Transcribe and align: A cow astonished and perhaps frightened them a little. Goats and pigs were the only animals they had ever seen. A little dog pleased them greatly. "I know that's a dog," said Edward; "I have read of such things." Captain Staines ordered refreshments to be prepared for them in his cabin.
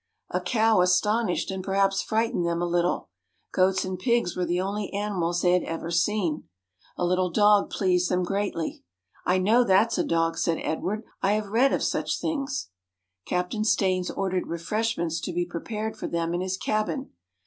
A 0.31 0.41
cow 0.41 0.81
astonished 0.81 1.51
and 1.51 1.63
perhaps 1.63 2.01
frightened 2.01 2.43
them 2.43 2.59
a 2.59 2.65
little. 2.65 3.09
Goats 3.53 3.85
and 3.85 3.99
pigs 3.99 4.35
were 4.35 4.47
the 4.47 4.59
only 4.59 4.91
animals 4.93 5.43
they 5.43 5.51
had 5.51 5.61
ever 5.61 5.91
seen. 5.91 6.45
A 6.97 7.05
little 7.05 7.29
dog 7.29 7.69
pleased 7.69 8.09
them 8.09 8.23
greatly. 8.23 8.81
"I 9.27 9.37
know 9.37 9.63
that's 9.63 9.99
a 9.99 10.03
dog," 10.03 10.39
said 10.39 10.57
Edward; 10.63 11.03
"I 11.21 11.33
have 11.33 11.49
read 11.49 11.71
of 11.71 11.83
such 11.83 12.19
things." 12.19 12.69
Captain 13.27 13.63
Staines 13.63 14.09
ordered 14.09 14.47
refreshments 14.47 15.19
to 15.21 15.33
be 15.33 15.45
prepared 15.45 15.95
for 15.95 16.07
them 16.07 16.33
in 16.33 16.41
his 16.41 16.57
cabin. 16.57 17.11